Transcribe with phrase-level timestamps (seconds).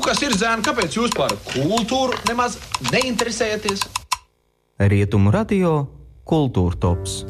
[0.00, 2.54] Nu, kas ir zēni, kāpēc jūs par kultūru nemaz
[2.88, 3.84] neinteresējaties?
[4.88, 5.74] Rietumu radio
[6.24, 7.20] Kultūra Tops.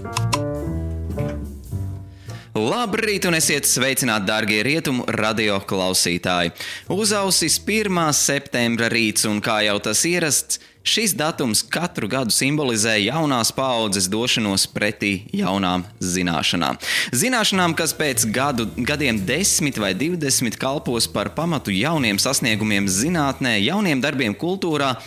[2.60, 6.50] Labrīt, un esiet sveicināti, darbie rietumu radio klausītāji.
[6.92, 8.00] Uzausis 1.
[8.16, 14.66] septembra rīts, un kā jau tas ierasts, šis datums katru gadu simbolizē jaunās paaudzes došanos
[14.74, 16.76] pretī jaunām zināšanām.
[17.16, 24.04] Zināšanām, kas pēc gadu, gadiem 10 vai 20 kalpos par pamatu jauniem sasniegumiem zinātnē, jauniem
[24.04, 24.98] darbiem kultūrā.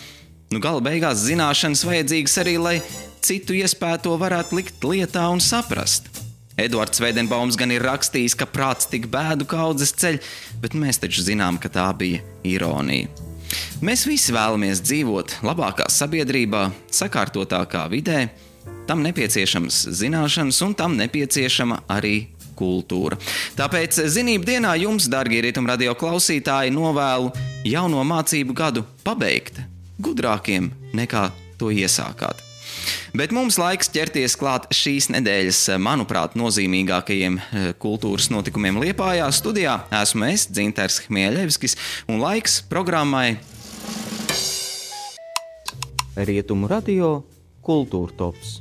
[0.50, 2.78] Nu, gala beigās zināšanas vajadzīgas arī, lai
[3.22, 6.23] citu iespēju to varētu likt lietā un saprast.
[6.58, 10.20] Edvards Veidenbaums gan ir rakstījis, ka prāts tik bēdu kaudzes ceļ,
[10.62, 13.10] bet mēs taču zinām, ka tā bija ironija.
[13.86, 18.28] Mēs visi vēlamies dzīvot labākā sabiedrībā, sakārtotākā vidē,
[18.88, 23.18] tam nepieciešams zināšanas un tam nepieciešama arī kultūra.
[23.58, 27.34] Tāpēc zinību dienā jums, darbie rietumradio klausītāji, novēlu
[27.66, 29.62] jauno mācību gadu pabeigt
[30.04, 32.53] gudrākiem nekā to iesākāt.
[33.14, 39.30] Bet mums laiks ķerties klāt šīs nedēļas, manuprāt, nozīmīgākajiem eh, kultūras notikumiem Liepājā.
[39.34, 41.78] Studijā esmu es, Dzinters Hmieļevskis,
[42.10, 43.38] un laiks programmai
[46.14, 47.16] Rietumu radio
[47.66, 48.60] Kultūra Tops.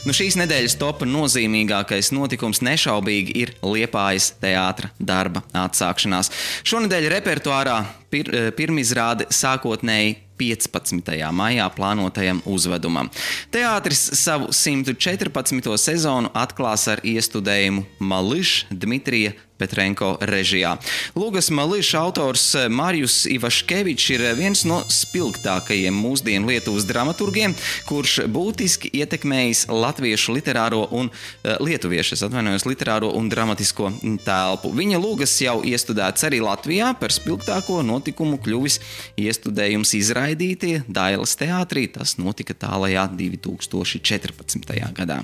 [0.00, 6.32] Nu, šīs nedēļas topa nozīmīgākais notikums nešaubīgi ir Liepājas teātra darba atsākšanās.
[6.64, 7.76] Šonadēļ repertuārā
[8.08, 11.12] pir, eh, pirmizrāde sākotnēji 15.
[11.36, 13.10] maijā plānotajam uzvedumam.
[13.52, 15.76] Teātris savu 114.
[15.76, 20.76] sezonu atklās ar iestudējumu Mališa Dmitrija Petrenko režijā.
[21.18, 27.54] Lūgas Malīša autors Marijus Ivaškevičs ir viens no spilgtākajiem mūsdienu Lietuvas dramaturgiem,
[27.88, 33.92] kurš būtiski ietekmējis latviešu literāro un uh, lietuviešu, atvainojos, literāro un dramatisko
[34.24, 34.72] telpu.
[34.76, 38.80] Viņa lūgas jau iestudēts arī Latvijā par spilgtāko notikumu kļuvis
[39.20, 41.86] iestudējums izraidītie Dailas teātrī.
[41.92, 44.76] Tas notika tālajā 2014.
[44.96, 45.22] gadā.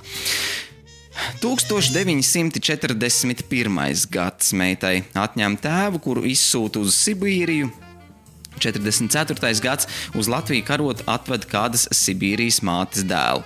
[1.43, 4.07] 1941.
[4.13, 7.69] gads meitai atņem tēvu, kuru izsūta uz Sibīriju,
[8.63, 9.53] 44.
[9.63, 13.45] gads uz Latviju karot atved kādas Sibīrijas mātes dēlu.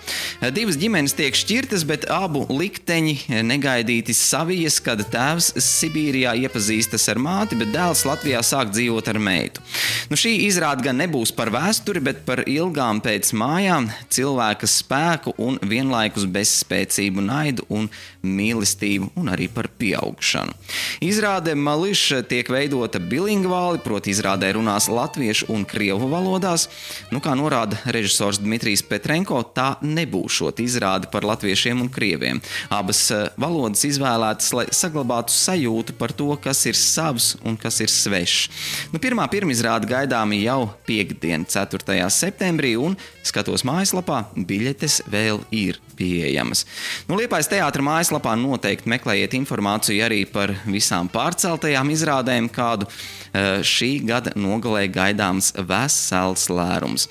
[0.54, 7.59] Divas ģimenes tiek šķirtas, bet abu likteņi negaidīti savijas, kad tēvs Sibīrijā iepazīstas ar māti,
[7.60, 9.65] bet dēls Latvijā sāk dzīvot ar meitu.
[10.10, 15.59] Nu, šī izrāda gan nebūs par vēsturi, bet par ilgām pēc mājām, cilvēka spēku un
[15.62, 17.88] vienlaikus bezspēcību, naidu un
[18.27, 20.56] mīlestību un arī par pieaugšanu.
[21.04, 26.68] Izrāde Mališa tiek veidota bilingvāli, proti izrādē runās latviešu un krievu valodās.
[27.10, 32.42] Nu, kā norāda režisors Dmitrijs Petrenko, tā nebūšot izrāde par latviešiem un krieviem.
[32.72, 37.92] Abas eh, valodas izvēlētas, lai saglabātu sajūtu par to, kas ir savs un kas ir
[37.92, 38.48] svešs.
[38.94, 41.98] Nu, pirmā pirmizrāde gaidāma jau piekdien, 4.
[42.12, 42.96] septembrī, un
[43.26, 46.64] skatos mājaslapā, biļetes vēl ir pieejamas.
[47.08, 52.88] Nu, Liepais teātra mājaslapā noteikti meklējiet informāciju arī par visām pārceltajām izrādēm, kādu
[53.32, 57.08] šī gada nogalē gaidāms vesels lērums.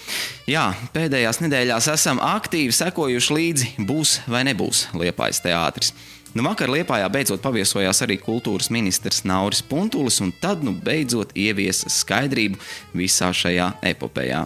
[0.50, 5.94] Jā, pēdējās nedēļās esam aktīvi sekojuši līdzi, būs vai nebūs Liepais teātris.
[6.38, 11.90] Nu, vakar Lietpājā beidzot paviesojās arī kultūras ministrs Nauris Puntulis, un tad nu beidzot ieviesa
[11.90, 12.60] skaidrību
[12.94, 14.44] visā šajā epopējā.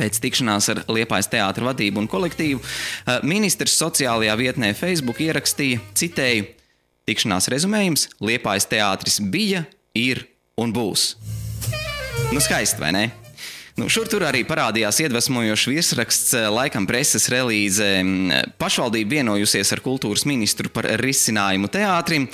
[0.00, 6.50] Pēc tikšanās ar Liepājas teātra vadību un kolektīvu eh, ministrs sociālajā vietnē Facebook ierakstīja, citēju,
[7.08, 9.64] tikšanās rezumējums- Liepājas teātris bija,
[9.96, 10.26] ir
[10.60, 11.14] un būs.
[12.30, 13.04] Nu, skaisti, vai ne?
[13.80, 17.86] Nu, šur tur arī parādījās iedvesmojošs virsraksts, eh, laikam preses relīze.
[18.02, 22.28] Mm, pašvaldība vienojusies ar kultūras ministru par risinājumu teātrim.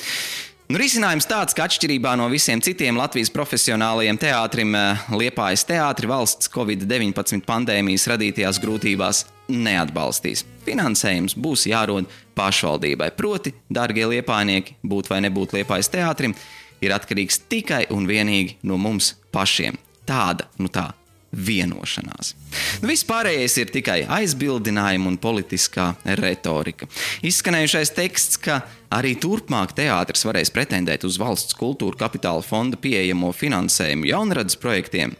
[0.66, 6.50] Nu, risinājums tāds, ka atšķirībā no visiem citiem Latvijas profesionālajiem teātrim, eh, Liepājas teātri valsts
[6.50, 10.44] Covid-19 pandēmijas radītajās grūtībās neatbalstīs.
[10.66, 13.12] Finansējums būs jārod pašvaldībai.
[13.16, 16.36] Proti, darbie liepājnieki, būt vai nebūt Liepājas teātrim,
[16.84, 19.78] ir atkarīgs tikai un vienīgi no mums pašiem.
[20.06, 20.90] Tāda, nu tā,
[21.36, 22.32] vienošanās.
[22.80, 26.88] Nu, viss pārējais ir tikai aizbildinājumi un politiskā retorika.
[27.26, 28.60] Izskanējušais teksts, ka
[28.94, 35.16] arī turpmāk teātris varēs pretendēt uz valsts kultūra kapitāla fonda pieejamo finansējumu jaunradas projektiem,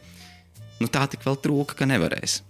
[0.80, 2.40] nu tā tik vēl trūka, ka nevarēs.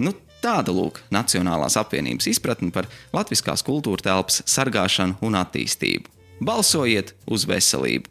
[0.00, 0.14] Nu,
[0.44, 6.08] tāda lūk Nacionālās apvienības izpratne par latviskās kultūra telpas sargāšanu un attīstību.
[6.40, 8.08] Balsojiet uz veselību!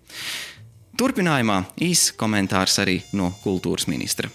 [0.99, 4.29] Turpinājumā īsts komentārs arī no kultūras ministra.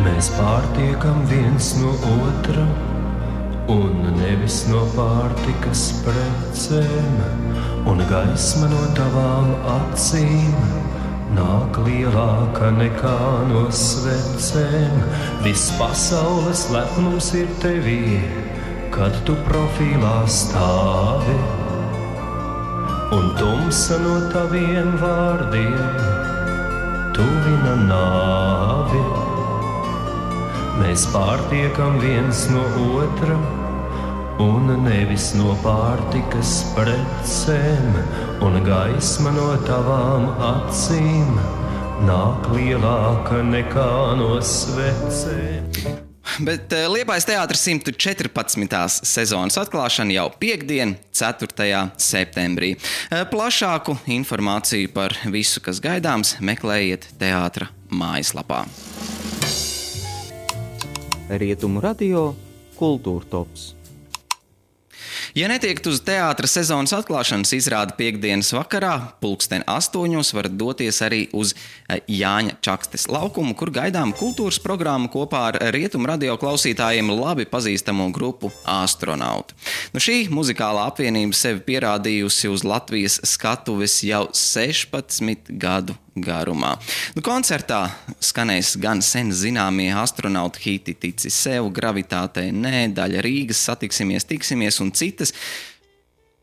[0.00, 2.39] Mēs pārtiekam viens no otra,
[4.60, 7.20] nevis no pārtikas precēm,
[7.86, 10.54] un gaisma no tavām acīm
[11.34, 15.00] nāk lielāka nekā no svecēm.
[15.44, 18.20] Viss pasaules lepnums ir tevī,
[18.90, 21.38] kad tu profilā stāvi,
[23.12, 25.80] un tumsa no taviem vārdiem
[27.14, 29.06] tuvina nāvi.
[30.80, 32.64] Mēs pārtiekam viens no
[32.98, 33.38] otra,
[34.40, 37.96] un nevis no pārtikas precēm,
[38.44, 41.34] un gaisma no tavām acīm
[42.08, 43.90] nāk lielāka nekā
[44.20, 45.68] no svecēm.
[46.40, 49.02] Bet uh, Liepais teātris 114.
[49.08, 51.80] sezonas atklāšana jau piekdien, 4.
[52.00, 52.76] septembrī.
[52.76, 58.62] Uh, plašāku informāciju par visu, kas gaidāms, meklējiet teātra mājaslapā.
[61.30, 62.30] Rietumu radio
[62.78, 63.79] Kultūra Tops.
[65.34, 71.52] Ja netiekat uz teātras sezonas atklāšanas izrādi piekdienas vakarā, pulksten astoņos varat doties arī uz
[71.54, 78.08] eh, Jāņa Čakstes laukumu, kur gaidām kultūras programmu kopā ar rietumu radio klausītājiem labi pazīstamo
[78.14, 79.54] grupu Astronauti.
[79.94, 85.94] Nu, šī muzikālā apvienība sevi pierādījusi uz Latvijas skatuves jau 16 gadu
[86.24, 86.74] garumā.
[87.16, 87.82] Nu, koncertā
[88.22, 94.94] skanēs gan sen zināmie astronautu hiti, tici sev, gravitātei, nē, daļa Rīgas, satiksimies, tiksimies un
[94.96, 95.34] citas.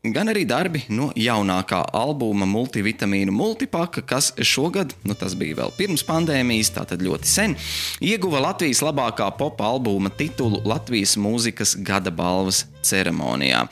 [0.06, 6.04] Gan arī darbi no jaunākā albuma multivitamīnu multipaka, kas šogad, nu tas bija vēl pirms
[6.06, 7.56] pandēmijas, tātad ļoti sen,
[7.98, 13.64] ieguva Latvijas labākā popa albuma titulu Latvijas mūzikas gada balvas ceremonijā.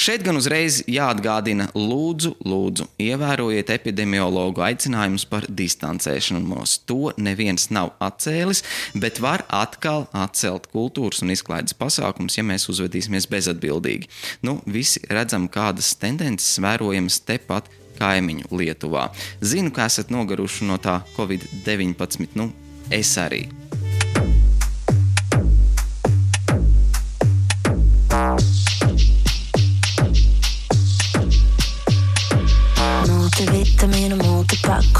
[0.00, 6.78] Šeit gan uzreiz jāatgādina, lūdzu, lūdzu, ievērojiet epidemiologu aicinājumus par distancēšanos.
[6.90, 8.64] To neviens nav atcēlis,
[8.94, 14.10] bet var atkal atcelt kultūras un izklaides pasākums, ja mēs uzvedīsimies bezatbildīgi.
[14.46, 17.70] Nu, visi redzam, kādas tendences vērojamas tepat
[18.00, 19.08] kaimiņu Lietuvā.
[19.44, 22.50] Zinu, ka esat noguruši no tā Covid-19, nu,
[22.90, 23.46] es arī.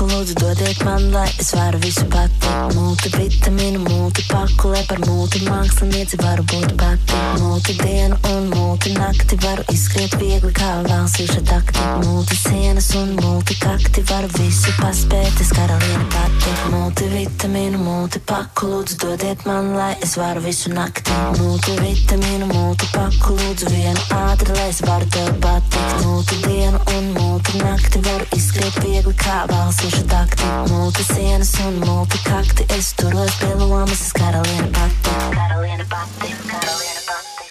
[0.03, 2.49] Multipaku, lūdzu dodiet man, lai es varu visu pati.
[2.75, 7.19] Multivitamīnu, multipaku, lai par multimākslinieci varu būt pati.
[7.41, 11.81] Multidienu un multinakti varu izskriet viegli kā valsīša takti.
[12.07, 16.57] Multisienas un multikakti varu visu paspēt, es karaliene pati.
[16.73, 21.15] Multivitamīnu, multipaku, lūdzu dodiet man, lai es varu visu nakti.
[21.39, 25.35] Multivitamīnu, multipaku, lūdzu vienu ātri, lai es varu tev
[25.93, 26.07] patikt.
[26.07, 30.45] Multidienu un multinakti varu izskriet viegli kā valsīšu takti.
[30.71, 35.15] Multisienas un multikakti, es turos pie lomas, es karaliene pati.
[35.37, 37.51] Karaliene pati, karaliene pati.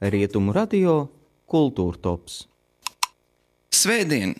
[0.00, 1.08] Rietumu radio
[1.46, 2.44] Kultūra Tops.
[3.74, 4.34] Svētdien,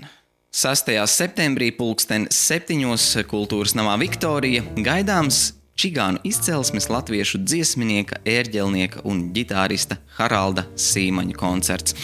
[0.54, 0.94] 6.
[1.10, 3.24] septembrī, pulksten 7.
[3.28, 11.96] kultūras namā Viktorija, gaidāms čigānu izcelsmes latviešu dziesminieka, ērģelnieka un ģitārista Haralda Sīmaņa koncerts.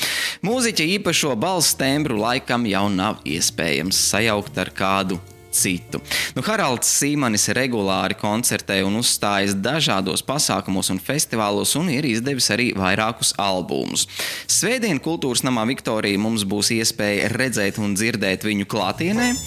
[0.46, 6.00] Mūziķa īpašo balss tembru laikam jau nav iespējams sajaukt ar kādu citu.
[6.36, 12.70] Nu, Haralds Sīmanis regulāri koncertē un uzstājas dažādos pasākumos un festivālos, un ir izdevis arī
[12.78, 14.06] vairākus albumus.
[14.50, 19.28] Svētdien kultūras namā Viktorija mums būs iespēja redzēt un dzirdēt viņu klātienē.
[19.34, 19.38] Eh,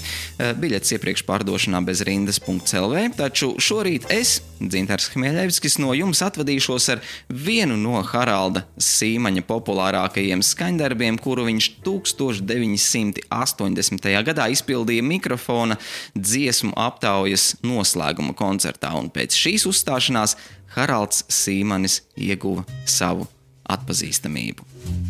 [0.60, 4.29] Biļetes iepriekš pārdošanā bez rindas.clv, taču šorīt es,
[4.63, 14.24] Dzintars Hmeļevskis, no jums atvadīšos ar vienu no Haralda Sīmaņa populārākajiem skaņdarbiem, kuru viņš 1980.
[14.29, 15.75] gadā izpildīja mikrofona
[16.17, 20.38] dziesmu aptaujas noslēguma koncertā, un pēc šīs uzstāšanās
[20.75, 23.27] Haralds Sīmanis ieguva savu
[23.69, 25.02] atpazīstamību.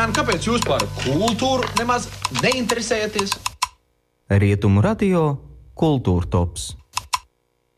[0.00, 2.08] Zēni, kāpēc jūs par kultūru nemaz
[2.40, 3.36] neinteresējaties?
[4.30, 5.36] Rietumu radio
[5.76, 6.79] Kultūra Tops.